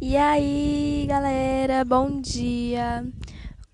E 0.00 0.16
aí, 0.16 1.06
galera, 1.08 1.84
bom 1.84 2.20
dia. 2.20 3.04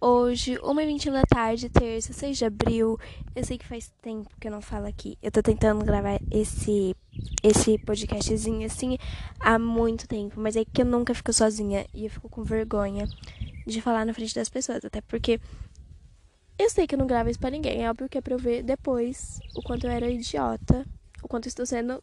Hoje, 0.00 0.56
1h21 0.56 1.12
da 1.12 1.22
tarde, 1.22 1.68
terça, 1.68 2.14
6 2.14 2.38
de 2.38 2.44
abril. 2.46 2.98
Eu 3.36 3.44
sei 3.44 3.58
que 3.58 3.66
faz 3.66 3.92
tempo 4.00 4.30
que 4.40 4.48
eu 4.48 4.50
não 4.50 4.62
falo 4.62 4.86
aqui. 4.86 5.18
Eu 5.22 5.30
tô 5.30 5.42
tentando 5.42 5.84
gravar 5.84 6.18
esse 6.30 6.96
esse 7.42 7.78
podcastzinho 7.78 8.64
assim 8.64 8.96
há 9.38 9.58
muito 9.58 10.08
tempo, 10.08 10.40
mas 10.40 10.56
é 10.56 10.64
que 10.64 10.80
eu 10.80 10.86
nunca 10.86 11.14
fico 11.14 11.30
sozinha 11.30 11.86
e 11.92 12.06
eu 12.06 12.10
fico 12.10 12.30
com 12.30 12.42
vergonha 12.42 13.06
de 13.66 13.82
falar 13.82 14.06
na 14.06 14.14
frente 14.14 14.34
das 14.34 14.48
pessoas, 14.48 14.82
até 14.82 15.02
porque 15.02 15.38
eu 16.58 16.70
sei 16.70 16.86
que 16.86 16.94
eu 16.94 16.98
não 16.98 17.06
gravo 17.06 17.28
isso 17.28 17.38
pra 17.38 17.50
ninguém. 17.50 17.84
É 17.84 17.90
óbvio 17.90 18.08
que 18.08 18.16
é 18.16 18.22
pra 18.22 18.32
eu 18.32 18.38
ver 18.38 18.62
depois 18.62 19.40
o 19.54 19.62
quanto 19.62 19.86
eu 19.86 19.90
era 19.90 20.08
idiota, 20.08 20.86
o 21.22 21.28
quanto 21.28 21.46
eu 21.46 21.50
estou 21.50 21.66
sendo 21.66 22.02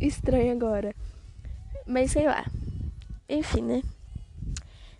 estranha 0.00 0.52
agora. 0.52 0.94
Mas 1.84 2.12
sei 2.12 2.26
lá. 2.26 2.46
Enfim, 3.28 3.62
né? 3.62 3.82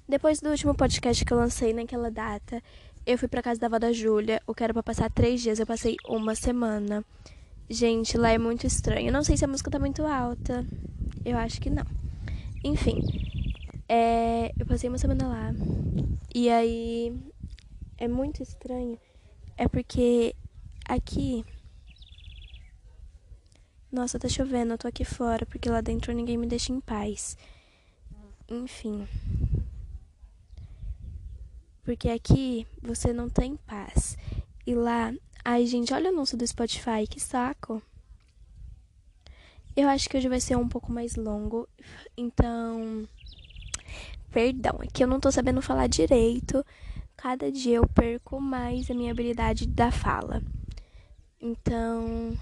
Depois 0.09 0.41
do 0.41 0.51
último 0.51 0.75
podcast 0.75 1.25
que 1.25 1.33
eu 1.33 1.39
lancei 1.39 1.73
naquela 1.73 2.11
data, 2.11 2.63
eu 3.05 3.17
fui 3.19 3.29
pra 3.29 3.43
casa 3.43 3.61
da 3.61 3.67
avó 3.67 3.79
da 3.79 3.93
Júlia, 3.93 4.43
o 4.47 4.55
que 4.55 4.65
era 4.65 4.73
pra 4.73 4.83
passar 4.83 5.11
três 5.11 5.41
dias, 5.41 5.59
eu 5.59 5.67
passei 5.67 5.97
uma 6.09 6.35
semana. 6.35 7.05
Gente, 7.69 8.17
lá 8.17 8.31
é 8.31 8.39
muito 8.39 8.67
estranho. 8.67 9.09
Eu 9.09 9.13
não 9.13 9.25
sei 9.25 9.37
se 9.37 9.45
a 9.45 9.49
música 9.49 9.71
tá 9.71 9.79
muito 9.79 10.07
alta. 10.07 10.65
Eu 11.25 11.37
acho 11.37 11.61
que 11.61 11.69
não. 11.69 11.85
Enfim, 12.63 13.03
é, 13.89 14.53
eu 14.59 14.67
passei 14.67 14.89
uma 14.89 14.99
semana 14.99 15.27
lá. 15.27 15.55
E 16.33 16.49
aí 16.49 17.13
é 17.99 18.07
muito 18.07 18.43
estranho. 18.43 18.99
É 19.57 19.67
porque 19.67 20.35
aqui. 20.89 21.45
Nossa, 23.91 24.19
tá 24.19 24.29
chovendo. 24.29 24.75
Eu 24.75 24.79
tô 24.79 24.87
aqui 24.87 25.05
fora 25.05 25.45
porque 25.47 25.69
lá 25.69 25.81
dentro 25.81 26.13
ninguém 26.13 26.37
me 26.37 26.47
deixa 26.47 26.73
em 26.73 26.81
paz. 26.81 27.37
Enfim. 28.49 29.07
Porque 31.83 32.09
aqui 32.09 32.67
você 32.83 33.13
não 33.13 33.29
tem 33.29 33.57
paz. 33.57 34.17
E 34.67 34.75
lá. 34.75 35.13
Ai, 35.45 35.67
gente, 35.67 35.95
olha 35.95 36.11
o 36.11 36.13
anúncio 36.13 36.37
do 36.37 36.47
Spotify. 36.47 37.07
Que 37.09 37.21
saco. 37.21 37.83
Eu 39.77 39.89
acho 39.89 40.09
que 40.09 40.17
hoje 40.17 40.29
vai 40.29 40.41
ser 40.41 40.57
um 40.57 40.69
pouco 40.69 40.91
mais 40.93 41.17
longo. 41.17 41.69
Então. 42.17 43.09
Perdão, 44.31 44.81
é 44.83 44.87
que 44.87 45.03
eu 45.03 45.09
não 45.09 45.21
tô 45.21 45.31
sabendo 45.31 45.63
falar 45.63 45.87
direito 45.87 46.65
cada 47.17 47.51
dia 47.51 47.77
eu 47.77 47.89
perco 47.89 48.41
mais 48.41 48.91
a 48.91 48.95
minha 48.95 49.11
habilidade 49.11 49.67
da 49.67 49.91
fala. 49.91 50.43
Então, 51.41 52.37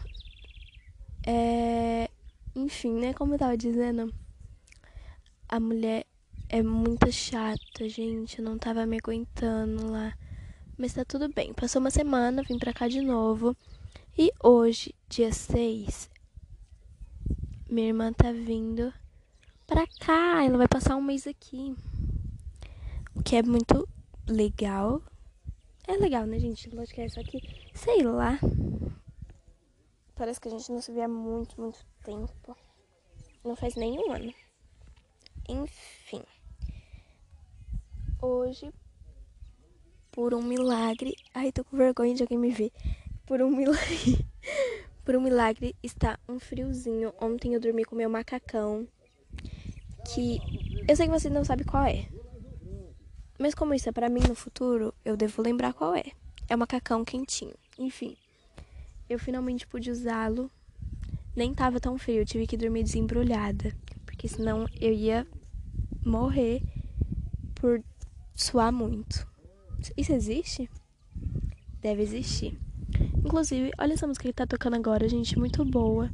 é, 1.27 2.11
enfim, 2.55 2.93
né? 2.93 3.15
Como 3.15 3.35
eu 3.35 3.39
tava 3.39 3.57
dizendo, 3.57 4.13
a 5.55 5.61
mulher 5.61 6.05
é 6.49 6.61
muito 6.65 7.13
chata, 7.13 7.89
gente. 7.89 8.41
Eu 8.41 8.45
não 8.45 8.59
tava 8.59 8.85
me 8.87 8.97
aguentando 8.97 9.89
lá. 9.89 10.13
Mas 10.77 10.95
tá 10.95 11.05
tudo 11.05 11.33
bem. 11.33 11.55
Passou 11.55 11.79
uma 11.79 11.93
semana, 11.93 12.43
vim 12.43 12.59
pra 12.59 12.73
cá 12.73 12.89
de 12.89 13.01
novo. 13.01 13.57
E 14.19 14.33
hoje, 14.43 14.93
dia 15.09 15.33
6, 15.33 16.11
minha 17.71 17.87
irmã 17.87 18.13
tá 18.13 18.33
vindo 18.33 18.93
pra 19.65 19.87
cá. 20.01 20.45
Ela 20.45 20.59
vai 20.59 20.67
passar 20.67 20.97
um 20.97 21.03
mês 21.03 21.25
aqui. 21.25 21.73
O 23.15 23.23
que 23.23 23.37
é 23.37 23.43
muito 23.45 23.89
legal. 24.27 25.01
É 25.87 25.93
legal, 25.93 26.27
né, 26.27 26.37
gente? 26.41 26.69
Lógico 26.75 26.97
que 26.97 27.01
é 27.03 27.09
só 27.09 27.23
que, 27.23 27.41
sei 27.73 28.03
lá. 28.03 28.41
Parece 30.17 30.41
que 30.41 30.49
a 30.49 30.51
gente 30.51 30.73
não 30.73 30.83
se 30.83 30.91
vê 30.91 31.03
há 31.03 31.09
muito, 31.09 31.61
muito 31.61 31.87
tempo. 32.03 32.57
Não 33.45 33.55
faz 33.55 33.77
nenhum 33.77 34.11
ano. 34.11 34.35
Enfim. 35.49 36.23
Hoje, 38.21 38.73
por 40.11 40.33
um 40.33 40.43
milagre. 40.43 41.15
Ai, 41.35 41.53
tô 41.53 41.65
com 41.65 41.77
vergonha 41.77 42.15
de 42.15 42.23
alguém 42.23 42.39
me 42.39 42.51
ver. 42.51 42.73
Por 43.27 43.43
um 43.43 43.51
milagre. 43.51 44.25
por 45.05 45.17
um 45.17 45.21
milagre, 45.21 45.77
está 45.83 46.19
um 46.29 46.39
friozinho. 46.39 47.13
Ontem 47.21 47.53
eu 47.53 47.61
dormi 47.61 47.85
com 47.85 47.95
meu 47.95 48.09
macacão. 48.09 48.89
Que 50.15 50.39
eu 50.89 50.97
sei 50.97 51.07
que 51.07 51.13
você 51.13 51.29
não 51.29 51.45
sabe 51.45 51.65
qual 51.65 51.85
é. 51.85 52.07
Mas 53.39 53.55
como 53.55 53.75
isso 53.75 53.89
é 53.89 53.93
para 53.93 54.09
mim 54.09 54.21
no 54.29 54.35
futuro, 54.35 54.95
eu 55.05 55.17
devo 55.17 55.43
lembrar 55.43 55.75
qual 55.75 55.95
é. 55.95 56.05
É 56.49 56.55
um 56.55 56.59
macacão 56.59 57.05
quentinho. 57.05 57.55
Enfim, 57.79 58.17
eu 59.11 59.19
finalmente 59.19 59.67
pude 59.67 59.91
usá-lo. 59.91 60.51
Nem 61.35 61.53
tava 61.53 61.81
tão 61.81 61.99
frio, 61.99 62.25
tive 62.25 62.47
que 62.47 62.57
dormir 62.57 62.85
desembrulhada, 62.85 63.75
porque 64.25 64.37
senão 64.37 64.67
eu 64.81 64.91
ia 64.91 65.27
morrer 66.03 66.63
por 67.57 67.85
suar 68.35 68.73
muito. 68.73 69.27
Isso 69.99 70.15
existe? 70.15 70.71
Deve 71.83 72.03
existir. 72.03 72.59
Inclusive, 73.23 73.71
olha 73.79 73.93
essa 73.93 74.07
música 74.07 74.27
que 74.27 74.33
tá 74.33 74.47
tocando 74.47 74.77
agora, 74.77 75.07
gente, 75.11 75.39
muito 75.39 75.63
boa. 75.63 76.09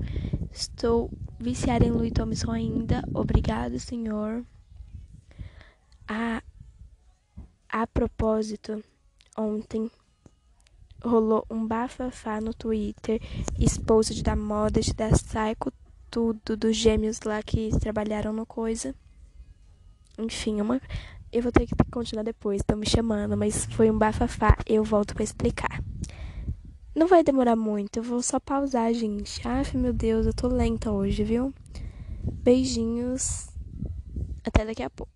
Estou 0.53 1.09
viciada 1.39 1.85
em 1.85 1.93
Louis 1.93 2.11
Thompson 2.11 2.51
ainda. 2.51 3.05
Obrigado, 3.15 3.79
senhor. 3.79 4.45
Ah, 6.09 6.43
a 7.69 7.87
propósito, 7.87 8.83
ontem 9.39 9.89
rolou 11.01 11.47
um 11.49 11.65
bafafá 11.65 12.41
no 12.41 12.53
Twitter, 12.53 13.21
exposto 13.57 14.21
da 14.21 14.35
moda, 14.35 14.81
da 14.97 15.11
Psycho, 15.11 15.73
tudo, 16.11 16.57
dos 16.57 16.77
gêmeos 16.77 17.21
lá 17.25 17.43
que 17.43 17.71
trabalharam 17.79 18.33
no 18.33 18.45
coisa. 18.45 18.95
Enfim, 20.19 20.61
uma. 20.61 20.81
Eu 21.33 21.43
vou 21.43 21.53
ter 21.53 21.67
que 21.67 21.75
continuar 21.91 22.25
depois, 22.25 22.61
estão 22.61 22.77
me 22.77 22.89
chamando, 22.89 23.37
mas 23.37 23.65
foi 23.67 23.91
um 23.91 23.97
bafafá, 23.97 24.57
eu 24.67 24.83
volto 24.83 25.15
para 25.15 25.23
explicar. 25.23 25.83
Não 26.95 27.07
vai 27.07 27.23
demorar 27.23 27.55
muito, 27.55 27.99
eu 27.99 28.03
vou 28.03 28.21
só 28.21 28.41
pausar, 28.41 28.93
gente. 28.93 29.41
Ai, 29.47 29.63
meu 29.75 29.93
Deus, 29.93 30.27
eu 30.27 30.35
tô 30.35 30.49
lenta 30.49 30.91
hoje, 30.91 31.23
viu? 31.23 31.55
Beijinhos. 32.43 33.49
Até 34.45 34.65
daqui 34.65 34.83
a 34.83 34.91
pouco. 34.91 35.13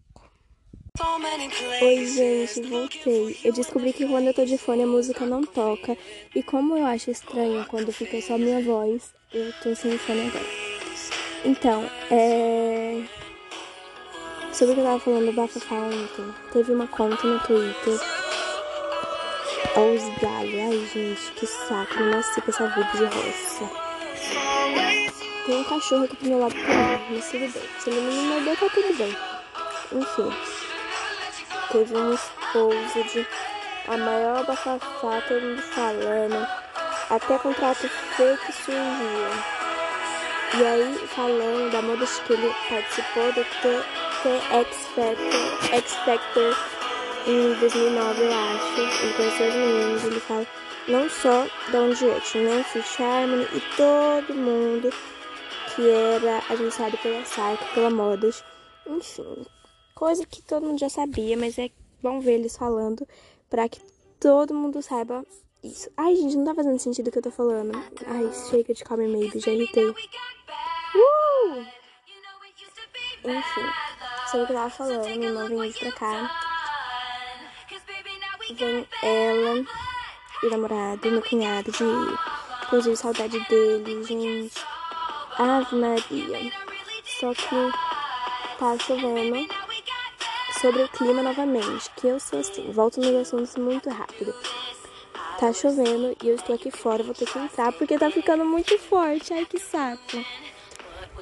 Oi, 1.82 2.06
gente, 2.06 2.62
voltei. 2.68 3.36
Eu 3.42 3.52
descobri 3.52 3.92
que 3.92 4.06
quando 4.06 4.28
eu 4.28 4.34
tô 4.34 4.44
de 4.44 4.56
fone 4.56 4.84
a 4.84 4.86
música 4.86 5.26
não 5.26 5.42
toca. 5.42 5.98
E 6.32 6.40
como 6.44 6.76
eu 6.76 6.86
acho 6.86 7.10
estranho 7.10 7.66
quando 7.66 7.90
fica 7.90 8.20
só 8.22 8.38
minha 8.38 8.62
voz, 8.62 9.12
eu 9.32 9.52
tô 9.60 9.74
sem 9.74 9.98
fone 9.98 10.28
agora. 10.28 10.73
Então, 11.44 11.88
é. 12.10 13.02
Sobre 14.52 14.72
o 14.72 14.74
que 14.76 14.80
eu 14.80 14.84
tava 14.84 15.00
falando 15.00 15.26
do 15.26 15.32
Bafafá 15.32 15.74
ontem, 15.74 16.34
teve 16.52 16.72
uma 16.72 16.86
conta 16.86 17.26
no 17.26 17.40
Twitter. 17.40 18.00
Olha 19.76 19.94
os 19.94 20.20
galhos. 20.20 20.54
Ai, 20.54 20.88
gente, 20.92 21.32
que 21.32 21.46
saco. 21.46 21.94
Não 22.00 22.10
nasci 22.10 22.40
com 22.40 22.50
essa 22.50 22.68
vida 22.68 22.90
de 22.94 23.04
roça. 23.04 23.70
Tem 25.46 25.60
um 25.60 25.64
cachorro 25.64 26.04
aqui 26.04 26.16
pro 26.16 26.28
meu 26.28 26.38
lado 26.38 26.54
também, 26.54 27.00
mas 27.10 27.30
tudo 27.30 27.40
bem. 27.40 27.62
Se 27.78 27.90
ele 27.90 28.00
não 28.00 28.12
me 28.12 28.28
morder, 28.28 28.58
tá 28.58 28.68
tudo 28.72 28.96
bem. 28.96 29.16
Enfim 29.92 30.32
teve 31.74 31.96
um 31.96 32.14
esposo 32.14 33.04
de 33.12 33.26
a 33.88 33.96
maior 33.96 34.46
bafafá, 34.46 35.20
todo 35.26 35.42
mundo 35.42 35.62
falando, 35.62 36.46
até 37.10 37.36
contrato 37.38 37.88
fake 37.88 38.52
surgiu. 38.52 39.53
E 40.56 40.64
aí, 40.64 40.98
falando 41.08 41.72
da 41.72 41.82
moda 41.82 42.06
que 42.06 42.32
ele 42.32 42.52
participou 42.68 43.32
do 43.32 43.40
X 43.40 44.86
Factor, 44.94 45.74
X 45.74 45.94
Factor 46.04 46.56
em 47.26 47.54
2009, 47.58 48.22
eu 48.22 48.32
acho. 48.32 48.80
Ele 48.80 49.14
conheceu 49.14 49.48
os 49.48 49.54
meninos, 49.54 50.04
ele 50.04 50.20
fala 50.20 50.46
não 50.86 51.08
só 51.08 51.46
da 51.72 51.80
One 51.80 51.94
Direction, 51.94 52.42
né? 52.42 52.64
Fifth 52.64 53.00
Harmony 53.00 53.48
e 53.52 53.60
todo 53.76 54.34
mundo 54.34 54.90
que 55.74 55.90
era 55.90 56.42
agenciado 56.48 56.96
pela 56.98 57.22
Psycho, 57.22 57.74
pela 57.74 57.90
Modas. 57.90 58.44
Enfim, 58.86 59.44
Coisa 59.94 60.26
que 60.26 60.42
todo 60.42 60.66
mundo 60.66 60.78
já 60.78 60.88
sabia, 60.88 61.36
mas 61.36 61.56
é 61.56 61.70
bom 62.02 62.20
ver 62.20 62.34
eles 62.34 62.56
falando 62.56 63.06
para 63.48 63.68
que 63.68 63.80
todo 64.18 64.52
mundo 64.52 64.82
saiba 64.82 65.24
isso. 65.62 65.88
Ai, 65.96 66.16
gente, 66.16 66.36
não 66.36 66.44
tá 66.44 66.54
fazendo 66.54 66.78
sentido 66.78 67.08
o 67.08 67.12
que 67.12 67.18
eu 67.18 67.22
tô 67.22 67.30
falando. 67.30 67.72
Ai, 68.06 68.30
chega 68.50 68.74
de 68.74 68.84
Call 68.84 68.98
Me 68.98 69.08
Maybe, 69.08 69.38
já 69.38 69.52
irritei. 69.52 69.94
Uh! 70.94 71.66
Enfim, 73.24 73.72
sobre 74.30 74.44
o 74.44 74.46
que 74.46 74.52
eu 74.52 74.56
tava 74.56 74.70
falando, 74.70 75.48
vem 75.48 75.58
hoje 75.58 75.78
pra 75.78 75.92
cá. 75.92 76.40
Vem 78.50 78.88
ela 79.02 79.66
e 80.42 80.46
o 80.46 80.50
namorado, 80.50 81.10
meu 81.10 81.22
cunhado 81.22 81.72
de 81.72 81.84
Inclusive, 82.64 82.96
saudade 82.96 83.38
dele, 83.40 84.02
gente. 84.04 84.64
Ave 85.38 85.76
Maria. 85.76 86.52
Só 87.20 87.34
que 87.34 87.54
tá 88.58 88.76
chovendo 88.78 89.46
sobre 90.60 90.82
o 90.82 90.88
clima 90.88 91.22
novamente, 91.22 91.90
que 91.96 92.08
eu 92.08 92.18
sou 92.18 92.40
assim, 92.40 92.72
volto 92.72 93.00
nos 93.00 93.14
assuntos 93.14 93.54
muito 93.56 93.90
rápido. 93.90 94.34
Tá 95.38 95.52
chovendo 95.52 96.16
e 96.22 96.28
eu 96.28 96.36
estou 96.36 96.54
aqui 96.54 96.70
fora, 96.70 97.04
vou 97.04 97.14
ter 97.14 97.26
que 97.26 97.38
entrar 97.38 97.70
porque 97.72 97.98
tá 97.98 98.10
ficando 98.10 98.44
muito 98.44 98.78
forte. 98.78 99.32
Ai, 99.34 99.44
que 99.44 99.60
saco. 99.60 100.24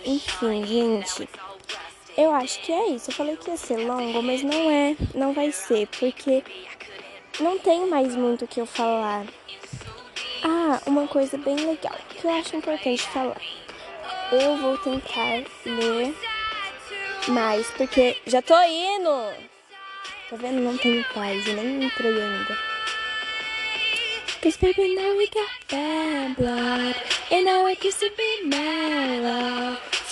Enfim, 0.04 0.64
gente. 0.66 1.28
eu 2.16 2.32
acho 2.32 2.60
que 2.60 2.72
é 2.72 2.88
isso. 2.88 3.10
Eu 3.10 3.14
falei 3.14 3.36
que 3.36 3.50
ia 3.50 3.56
ser 3.56 3.76
longo, 3.76 4.22
mas 4.22 4.42
não 4.42 4.70
é, 4.70 4.96
não 5.14 5.32
vai 5.32 5.52
ser, 5.52 5.86
porque 5.88 6.42
não 7.40 7.58
tem 7.58 7.86
mais 7.86 8.14
muito 8.16 8.44
o 8.44 8.48
que 8.48 8.60
eu 8.60 8.66
falar. 8.66 9.24
Ah, 10.44 10.80
uma 10.86 11.06
coisa 11.06 11.38
bem 11.38 11.54
legal 11.56 11.96
que 12.08 12.26
eu 12.26 12.30
acho 12.32 12.56
importante 12.56 13.02
falar. 13.02 13.40
Eu 14.32 14.56
vou 14.56 14.78
tentar 14.78 15.44
ler 15.64 16.14
mais, 17.28 17.66
porque 17.70 18.16
já 18.26 18.42
tô 18.42 18.60
indo! 18.62 19.34
Tá 20.30 20.36
vendo? 20.36 20.60
Não 20.62 20.76
tenho 20.78 21.04
quase, 21.12 21.52
nem 21.52 21.84
entrei 21.84 22.10
ainda. 22.10 22.72
Cause 24.42 24.58
baby 24.58 24.96
now 24.96 25.16
we 25.16 25.28
got 25.28 25.48
bad 25.70 26.34
blood 26.34 26.96
And 27.30 27.44
now 27.44 27.64
I 27.64 27.76
used 27.80 28.00
to 28.00 28.10
be 28.16 28.48
mellow 28.48 29.11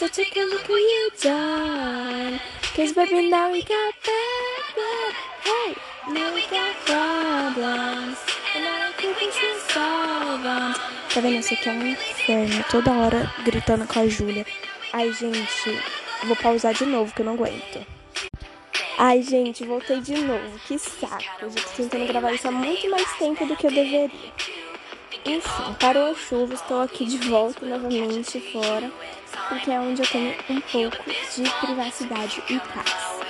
So 0.01 0.09
take 0.09 0.35
a 0.35 0.47
look 0.47 0.67
what 0.67 1.21
done 1.21 2.41
Cause 2.75 2.95
baby 2.95 3.29
now 3.29 3.53
we 3.53 3.61
got 3.61 3.93
bad 4.03 4.65
blood 4.75 5.15
Hey, 5.45 5.77
now 6.09 6.33
we 6.33 6.41
got 6.49 6.75
problems 6.87 8.17
And 8.57 8.65
I 8.65 8.93
can 8.97 9.13
solve 9.69 10.43
them 10.43 10.75
Tá 11.13 11.21
vendo? 11.21 11.41
Isso 11.41 11.53
aqui 11.53 11.69
é 11.69 11.73
um 11.73 11.87
inferno 11.87 12.65
Toda 12.71 12.93
hora 12.93 13.31
gritando 13.45 13.87
com 13.87 14.01
a 14.01 14.09
Júlia 14.09 14.47
Ai, 14.95 15.13
gente, 15.13 15.79
vou 16.25 16.37
pausar 16.37 16.73
de 16.73 16.87
novo 16.87 17.13
que 17.13 17.21
eu 17.21 17.27
não 17.27 17.35
aguento 17.35 17.87
Ai, 18.97 19.21
gente, 19.23 19.67
voltei 19.67 20.01
de 20.01 20.15
novo. 20.15 20.59
Que 20.67 20.79
saco. 20.79 21.25
Eu 21.43 21.51
tô 21.51 21.63
tentando 21.77 22.07
gravar 22.07 22.33
isso 22.33 22.49
há 22.49 22.51
muito 22.51 22.89
mais 22.91 23.11
tempo 23.19 23.47
do 23.47 23.57
que 23.57 23.67
eu 23.67 23.71
deveria. 23.71 24.11
Enfim, 25.25 25.75
parou 25.79 26.13
a 26.13 26.15
chuva, 26.15 26.55
estou 26.55 26.81
aqui 26.81 27.05
de 27.05 27.17
volta 27.19 27.65
novamente 27.65 28.41
fora, 28.53 28.91
porque 29.49 29.71
é 29.71 29.81
onde 29.81 30.03
eu 30.03 30.07
tenho 30.09 30.35
um 30.49 30.61
pouco 30.61 31.05
de 31.07 31.51
privacidade 31.61 32.43
e 32.49 32.59
paz. 32.61 33.21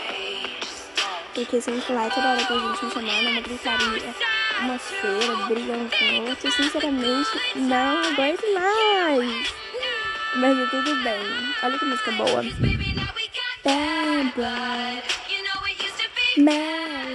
Porque 1.35 1.61
sempre 1.61 1.93
lá 1.93 2.11
toda 2.11 2.29
hora 2.29 2.44
que 2.44 2.52
a 2.52 2.58
gente 2.58 2.85
me 2.85 2.93
chamar 2.93 3.23
numa 3.23 3.41
gritaria, 3.41 4.14
uma 4.61 4.79
feira, 4.79 5.37
brigando 5.47 5.91
com 5.97 6.29
outro, 6.29 6.52
sinceramente 6.52 7.31
não 7.56 8.02
aguento 8.02 8.44
mais. 8.52 9.55
Mas 10.37 10.58
é 10.58 10.67
tudo 10.67 11.02
bem. 11.02 11.55
Olha 11.62 11.79
que 11.79 11.85
música 11.85 12.12
boa. 12.12 12.43
Bad 16.37 17.11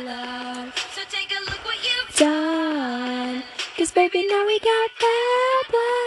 done. 2.18 3.44
Cause 3.78 3.92
baby, 3.92 4.26
now 4.28 4.46
we 4.46 4.60
got 4.60 4.90
bad 5.00 5.66
blood. 5.70 6.05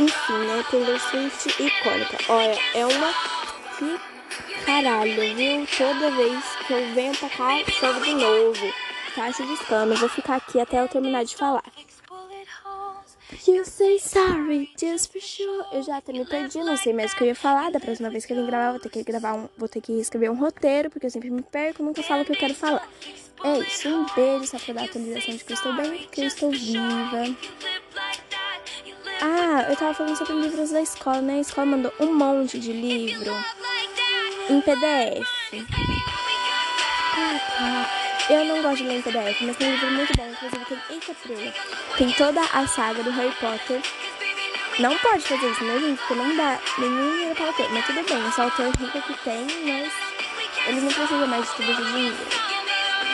Enfim, 0.00 0.32
né? 0.46 0.64
Taylor 0.70 0.98
Swift 0.98 1.62
icônica. 1.62 2.16
Olha, 2.30 2.58
é 2.74 2.86
uma 2.86 3.12
que 3.78 4.00
caralho, 4.64 5.36
viu? 5.36 5.66
Toda 5.76 6.10
vez 6.12 6.44
que 6.66 6.72
eu 6.72 6.94
venho 6.94 7.14
pra 7.16 7.28
cá, 7.28 7.70
chove 7.70 8.00
de 8.00 8.14
novo. 8.14 8.72
Tá 9.14 9.30
chuviscando. 9.30 9.94
Vou 9.96 10.08
ficar 10.08 10.36
aqui 10.36 10.58
até 10.58 10.80
eu 10.80 10.88
terminar 10.88 11.24
de 11.24 11.36
falar. 11.36 11.64
You 13.46 13.64
say 13.64 13.98
sorry 13.98 14.70
just 14.78 15.12
for 15.12 15.20
sure. 15.20 15.64
Eu 15.72 15.82
já 15.82 15.98
até 15.98 16.12
me 16.12 16.24
perdi, 16.24 16.58
não 16.64 16.76
sei 16.76 16.94
mais 16.94 17.12
o 17.12 17.16
que 17.16 17.24
eu 17.24 17.28
ia 17.28 17.34
falar. 17.34 17.70
Da 17.70 17.78
próxima 17.78 18.08
vez 18.08 18.24
que 18.24 18.32
eu 18.32 18.36
vim 18.38 18.46
gravar, 18.46 18.70
vou 18.70 18.80
ter 18.80 18.88
que 18.88 19.02
gravar 19.02 19.34
um, 19.34 19.48
vou 19.58 19.68
ter 19.68 19.80
que 19.80 19.92
escrever 19.92 20.30
um 20.30 20.34
roteiro, 20.34 20.88
porque 20.88 21.06
eu 21.06 21.10
sempre 21.10 21.30
me 21.30 21.42
perco, 21.42 21.82
nunca 21.82 22.02
falo 22.02 22.22
o 22.22 22.24
que 22.24 22.32
eu 22.32 22.36
quero 22.36 22.54
falar. 22.54 22.88
É 23.44 23.58
isso, 23.58 23.88
um 23.88 24.06
beijo 24.14 24.46
só 24.46 24.58
pra 24.58 24.74
dar 24.74 24.82
a 24.82 24.84
atualização 24.84 25.36
de 25.36 25.44
que 25.44 25.52
eu 25.52 25.54
estou 25.54 25.74
bem, 25.74 26.08
que 26.10 26.20
eu 26.20 26.26
estou 26.26 26.50
viva. 26.50 27.36
Ah, 29.22 29.66
eu 29.68 29.76
tava 29.76 29.92
falando 29.92 30.16
sobre 30.16 30.32
livros 30.34 30.70
da 30.70 30.80
escola, 30.80 31.20
né? 31.20 31.34
A 31.34 31.40
escola 31.40 31.66
mandou 31.66 31.92
um 32.00 32.14
monte 32.14 32.58
de 32.58 32.72
livro 32.72 33.32
em 34.48 34.60
PDF. 34.62 35.28
Ah, 37.16 37.40
tá. 37.58 38.00
Eu 38.32 38.44
não 38.46 38.62
gosto 38.62 38.78
de 38.78 38.84
ler 38.84 38.98
em 38.98 39.02
PDF, 39.02 39.42
mas 39.42 39.56
tem 39.56 39.68
um 39.68 39.72
livro 39.72 39.90
muito 39.90 40.16
bom, 40.16 40.26
inclusive 40.30 40.64
tem 40.64 40.78
Eita 40.90 41.14
Prula. 41.14 41.54
Tem 41.98 42.12
toda 42.12 42.40
a 42.40 42.66
saga 42.66 43.02
do 43.02 43.10
Harry 43.10 43.34
Potter. 43.40 43.82
Não 44.78 44.96
pode 44.98 45.22
fazer 45.24 45.50
isso, 45.50 45.64
né, 45.64 45.78
gente? 45.80 45.98
Porque 45.98 46.14
não 46.14 46.36
dá 46.36 46.58
nenhum 46.78 47.12
dinheiro 47.12 47.34
para 47.34 47.46
autor. 47.48 47.70
Mas 47.72 47.86
tudo 47.86 48.02
bem, 48.08 48.28
esse 48.28 48.40
autor 48.40 48.70
rico 48.76 49.02
que 49.02 49.14
tem, 49.24 49.46
mas 49.66 49.92
eles 50.66 50.82
não 50.82 50.92
precisam 50.92 51.26
mais 51.26 51.46
de 51.46 51.56
tudo 51.56 51.72
esse 51.72 51.82
dinheiro. 51.82 52.16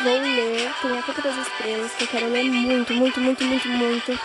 Vou 0.05 0.19
ler, 0.21 0.73
tem 0.83 0.99
a 0.99 1.03
Culpa 1.03 1.23
das 1.23 1.37
Estrelas, 1.39 1.93
que 1.93 2.05
eu 2.05 2.09
quero 2.09 2.29
ler 2.29 2.45
muito, 2.45 2.95
muito, 2.95 3.21
muito, 3.21 3.45
muito, 3.45 3.69
muito. 3.69 4.21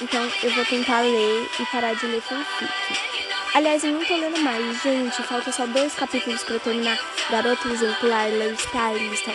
Então 0.00 0.30
eu 0.42 0.50
vou 0.50 0.64
tentar 0.64 1.00
ler 1.00 1.48
e 1.58 1.66
parar 1.66 1.94
de 1.94 2.06
ler 2.06 2.20
fanfic. 2.20 2.70
Aliás, 3.54 3.82
eu 3.82 3.92
não 3.92 4.04
tô 4.04 4.14
lendo 4.16 4.38
mais, 4.42 4.82
gente. 4.82 5.22
Falta 5.22 5.50
só 5.50 5.66
dois 5.66 5.94
capítulos 5.94 6.44
para 6.44 6.58
terminar 6.58 6.98
Garota 7.30 7.68
Exemplar, 7.68 8.28
Lady 8.30 8.60
Stylist. 8.60 9.26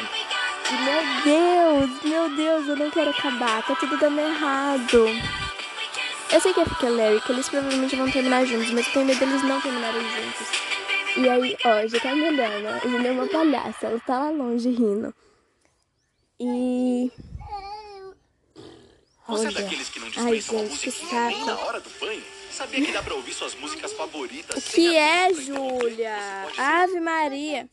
Meu 0.71 1.23
Deus, 1.23 2.03
meu 2.03 2.29
Deus, 2.35 2.67
eu 2.67 2.75
não 2.75 2.91
quero 2.91 3.09
acabar. 3.09 3.65
Tá 3.65 3.75
tudo 3.75 3.97
dando 3.97 4.19
errado. 4.19 5.07
Eu 6.31 6.39
sei 6.39 6.53
que 6.53 6.61
é 6.61 6.63
porque 6.63 6.85
é 6.85 6.89
Larry, 6.89 7.19
que 7.21 7.31
eles 7.31 7.49
provavelmente 7.49 7.95
vão 7.95 8.09
terminar 8.09 8.45
juntos, 8.45 8.71
mas 8.71 8.87
eu 8.87 8.93
tenho 8.93 9.05
medo 9.05 9.19
deles 9.19 9.43
não 9.43 9.59
terminarem 9.59 10.01
juntos. 10.01 10.47
E 11.17 11.27
aí, 11.27 11.57
ó, 11.65 11.87
já 11.87 11.99
tá 11.99 12.15
melhor, 12.15 12.61
né? 12.61 12.81
Ele 12.85 13.07
é 13.07 13.11
uma 13.11 13.27
palhaça, 13.27 13.87
ela 13.87 13.99
tá 13.99 14.17
lá 14.17 14.29
longe 14.29 14.69
rindo. 14.69 15.13
E. 16.39 16.70
Você 19.31 19.47
é 19.47 19.51
daqueles 19.51 19.89
que 19.89 19.99
não 19.99 20.07
Ai, 20.17 20.41
gente, 20.41 20.77
que 20.79 20.91
saco. 20.91 21.45
na 21.45 21.59
hora 21.59 21.79
do 21.79 21.89
banho? 21.99 22.23
Sabia 22.51 22.85
que 22.85 22.91
dá 22.91 23.01
pra 23.01 23.15
ouvir 23.15 23.33
suas 23.33 23.55
músicas 23.55 23.93
favoritas? 23.93 24.57
O 24.57 24.71
que 24.71 24.95
é, 24.95 25.33
Júlia? 25.33 26.15
Ave 26.57 26.99
Maria. 26.99 27.69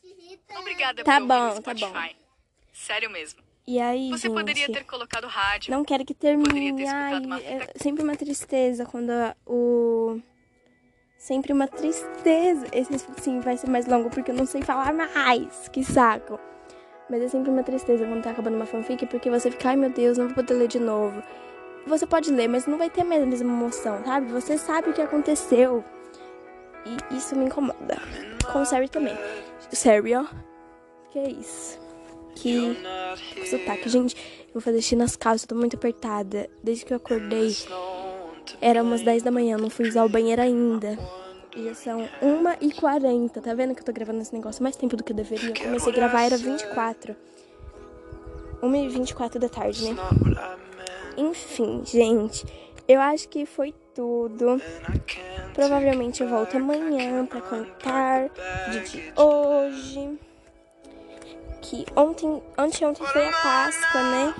Obrigada 0.57 1.03
tá 1.03 1.19
bom, 1.19 1.61
tá 1.61 1.73
bom. 1.73 1.93
Sério 2.73 3.09
mesmo. 3.09 3.41
E 3.67 3.79
aí, 3.79 4.09
Você 4.09 4.27
gente, 4.27 4.35
poderia 4.35 4.71
ter 4.71 4.83
colocado 4.83 5.27
rádio. 5.27 5.71
Não 5.71 5.83
quero 5.83 6.03
que 6.03 6.13
termine. 6.13 6.87
Ai, 6.87 7.21
é 7.43 7.73
sempre 7.75 8.03
uma 8.03 8.15
tristeza 8.15 8.85
quando 8.85 9.11
o 9.45 10.19
sempre 11.17 11.53
uma 11.53 11.67
tristeza. 11.67 12.65
Esse 12.71 12.97
sim 13.21 13.41
vai 13.41 13.57
ser 13.57 13.69
mais 13.69 13.85
longo 13.85 14.09
porque 14.09 14.31
eu 14.31 14.35
não 14.35 14.47
sei 14.47 14.63
falar 14.63 14.91
mais. 14.91 15.67
Que 15.69 15.83
saco. 15.83 16.39
Mas 17.09 17.21
é 17.21 17.27
sempre 17.27 17.51
uma 17.51 17.63
tristeza 17.63 18.05
quando 18.05 18.23
tá 18.23 18.31
acabando 18.31 18.55
uma 18.55 18.65
fanfic 18.65 19.05
porque 19.05 19.29
você 19.29 19.51
fica, 19.51 19.69
ai 19.69 19.75
meu 19.75 19.89
Deus, 19.89 20.17
não 20.17 20.27
vou 20.27 20.35
poder 20.35 20.53
ler 20.53 20.67
de 20.67 20.79
novo. 20.79 21.21
Você 21.89 22.05
pode 22.05 22.31
ler, 22.31 22.47
mas 22.47 22.67
não 22.67 22.77
vai 22.77 22.89
ter 22.89 23.01
a 23.01 23.03
mesma 23.03 23.33
emoção, 23.33 24.03
sabe? 24.05 24.31
Você 24.31 24.57
sabe 24.57 24.91
o 24.91 24.93
que 24.93 25.01
aconteceu. 25.01 25.83
E 26.85 27.17
isso 27.17 27.35
me 27.35 27.45
incomoda. 27.45 28.01
Com 28.51 28.61
o 28.61 28.65
Sari 28.65 28.87
também. 28.87 29.17
Sério? 29.71 30.27
Que 31.11 31.19
é 31.19 31.29
isso? 31.29 31.79
que 32.39 33.47
sotaque. 33.49 33.89
Gente, 33.89 34.15
eu 34.47 34.53
vou 34.53 34.61
fazer 34.61 34.81
xixi 34.81 34.95
nas 34.95 35.15
calças, 35.15 35.43
eu 35.43 35.49
tô 35.49 35.55
muito 35.55 35.75
apertada. 35.75 36.49
Desde 36.63 36.85
que 36.85 36.93
eu 36.93 36.97
acordei, 36.97 37.55
era 38.61 38.81
umas 38.81 39.01
10 39.01 39.23
da 39.23 39.31
manhã, 39.31 39.57
não 39.57 39.69
fui 39.69 39.87
usar 39.87 40.05
o 40.05 40.09
banheiro 40.09 40.41
ainda. 40.41 40.97
E 41.55 41.73
são 41.75 42.07
1h40, 42.21 43.41
tá 43.41 43.53
vendo 43.53 43.73
que 43.73 43.81
eu 43.81 43.85
tô 43.85 43.91
gravando 43.91 44.21
esse 44.21 44.33
negócio 44.33 44.63
mais 44.63 44.75
tempo 44.75 44.95
do 44.95 45.03
que 45.03 45.11
eu 45.11 45.15
deveria? 45.15 45.49
Eu 45.49 45.63
comecei 45.63 45.91
a 45.91 45.95
gravar, 45.95 46.23
era 46.23 46.37
24. 46.37 47.15
1h24 48.61 49.37
da 49.39 49.49
tarde, 49.49 49.91
né? 49.91 49.95
Enfim, 51.19 51.83
gente, 51.85 52.45
eu 52.87 53.01
acho 53.01 53.27
que 53.27 53.45
foi 53.45 53.75
tudo. 53.93 54.61
Provavelmente 55.53 56.23
eu 56.23 56.29
volto 56.29 56.55
amanhã 56.55 57.25
pra 57.25 57.41
contar 57.41 58.29
de 58.71 59.13
hoje 59.17 60.17
que 61.61 61.85
ontem, 61.93 62.41
anteontem 62.57 63.05
foi 63.05 63.27
a 63.27 63.31
Páscoa, 63.33 64.01
né? 64.01 64.33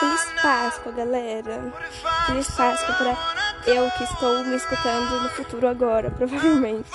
Feliz 0.00 0.42
Páscoa, 0.42 0.92
galera. 0.92 1.72
Feliz 2.26 2.48
Páscoa 2.48 2.94
para 2.96 3.72
eu 3.72 3.88
que 3.92 4.02
estou 4.04 4.44
me 4.44 4.56
escutando 4.56 5.22
no 5.22 5.28
futuro 5.30 5.68
agora, 5.68 6.10
provavelmente. 6.18 6.90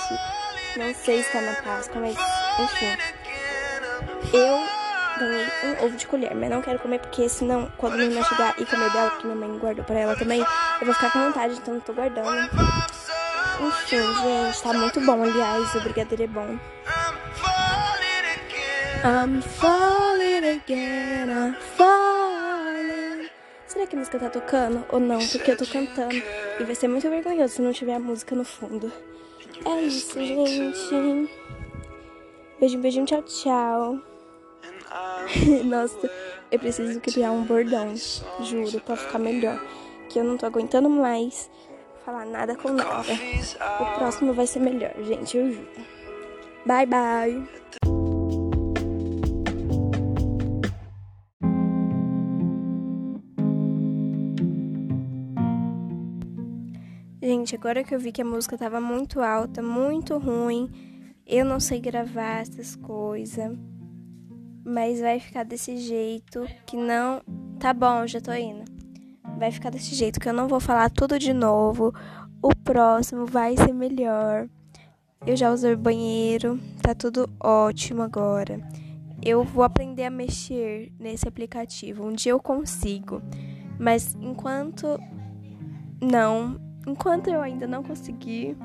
Não 0.76 0.94
sei 0.94 1.22
se 1.22 1.32
tá 1.32 1.40
na 1.40 1.54
Páscoa, 1.62 1.98
mas 1.98 2.16
enfim. 2.60 2.98
Eu 4.34 4.79
ganhei 5.18 5.46
um 5.64 5.84
ovo 5.84 5.96
de 5.96 6.06
colher, 6.06 6.34
mas 6.34 6.50
não 6.50 6.62
quero 6.62 6.78
comer 6.78 7.00
porque 7.00 7.28
senão, 7.28 7.70
quando 7.76 7.96
minha 7.96 8.10
irmã 8.10 8.22
chegar 8.24 8.54
e 8.58 8.64
comer 8.64 8.90
dela, 8.92 9.10
que 9.10 9.26
minha 9.26 9.36
mãe 9.36 9.58
guardou 9.58 9.84
pra 9.84 9.98
ela 9.98 10.16
também, 10.16 10.40
eu 10.40 10.86
vou 10.86 10.94
ficar 10.94 11.12
com 11.12 11.20
vontade, 11.26 11.54
então 11.54 11.74
eu 11.74 11.80
tô 11.80 11.92
guardando. 11.92 12.50
Enfim, 13.60 13.98
gente, 13.98 14.62
tá 14.62 14.72
muito 14.72 15.00
bom, 15.00 15.22
aliás, 15.22 15.74
o 15.74 15.80
brigadeiro 15.80 16.22
é 16.22 16.26
bom. 16.26 16.58
I'm 19.02 19.40
falling 19.40 20.44
again, 20.44 21.30
I'm 21.30 21.54
falling. 21.76 23.30
Será 23.66 23.86
que 23.86 23.96
a 23.96 23.98
música 23.98 24.18
tá 24.18 24.28
tocando 24.28 24.84
ou 24.90 25.00
não? 25.00 25.26
Porque 25.28 25.52
eu 25.52 25.56
tô 25.56 25.66
cantando 25.66 26.14
e 26.14 26.64
vai 26.64 26.74
ser 26.74 26.88
muito 26.88 27.08
vergonhoso 27.08 27.54
se 27.54 27.62
não 27.62 27.72
tiver 27.72 27.94
a 27.94 28.00
música 28.00 28.34
no 28.34 28.44
fundo. 28.44 28.92
É 29.64 29.82
isso, 29.82 30.18
gente. 30.18 31.30
Beijinho, 32.58 32.82
beijinho, 32.82 33.06
tchau, 33.06 33.22
tchau. 33.22 34.09
Nossa, 35.64 36.10
eu 36.50 36.58
preciso 36.58 37.00
criar 37.00 37.32
um 37.32 37.44
bordão, 37.44 37.94
juro, 38.42 38.80
pra 38.80 38.96
ficar 38.96 39.18
melhor. 39.18 39.60
Que 40.08 40.18
eu 40.18 40.24
não 40.24 40.36
tô 40.36 40.46
aguentando 40.46 40.90
mais 40.90 41.50
falar 42.04 42.26
nada 42.26 42.56
com 42.56 42.72
nada. 42.72 43.12
O 43.80 43.98
próximo 43.98 44.32
vai 44.32 44.46
ser 44.46 44.58
melhor, 44.58 44.92
gente, 45.04 45.36
eu 45.36 45.52
juro. 45.52 45.68
Bye, 46.66 46.86
bye. 46.86 47.60
Gente, 57.22 57.54
agora 57.54 57.84
que 57.84 57.94
eu 57.94 58.00
vi 58.00 58.10
que 58.10 58.22
a 58.22 58.24
música 58.24 58.58
tava 58.58 58.80
muito 58.80 59.20
alta, 59.20 59.62
muito 59.62 60.18
ruim, 60.18 60.68
eu 61.26 61.44
não 61.44 61.60
sei 61.60 61.78
gravar 61.78 62.40
essas 62.40 62.74
coisas. 62.74 63.56
Mas 64.64 65.00
vai 65.00 65.18
ficar 65.18 65.44
desse 65.44 65.76
jeito 65.78 66.46
que 66.66 66.76
não. 66.76 67.22
Tá 67.58 67.72
bom, 67.72 68.06
já 68.06 68.20
tô 68.20 68.32
indo. 68.32 68.64
Vai 69.38 69.50
ficar 69.50 69.70
desse 69.70 69.94
jeito 69.94 70.20
que 70.20 70.28
eu 70.28 70.32
não 70.32 70.48
vou 70.48 70.60
falar 70.60 70.90
tudo 70.90 71.18
de 71.18 71.32
novo. 71.32 71.94
O 72.42 72.54
próximo 72.54 73.26
vai 73.26 73.56
ser 73.56 73.72
melhor. 73.72 74.48
Eu 75.26 75.36
já 75.36 75.52
usei 75.52 75.74
o 75.74 75.78
banheiro, 75.78 76.58
tá 76.82 76.94
tudo 76.94 77.28
ótimo 77.38 78.02
agora. 78.02 78.58
Eu 79.22 79.44
vou 79.44 79.62
aprender 79.62 80.04
a 80.04 80.10
mexer 80.10 80.90
nesse 80.98 81.28
aplicativo. 81.28 82.06
Um 82.06 82.12
dia 82.12 82.32
eu 82.32 82.40
consigo. 82.40 83.20
Mas 83.78 84.14
enquanto 84.20 84.98
não, 86.00 86.58
enquanto 86.86 87.28
eu 87.28 87.42
ainda 87.42 87.66
não 87.66 87.82
conseguir, 87.82 88.56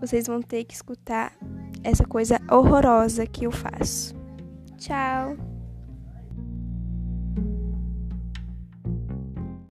vocês 0.00 0.26
vão 0.26 0.42
ter 0.42 0.64
que 0.64 0.74
escutar 0.74 1.32
essa 1.84 2.04
coisa 2.04 2.40
horrorosa 2.50 3.26
que 3.26 3.46
eu 3.46 3.52
faço. 3.52 4.23
Tchau! 4.78 5.53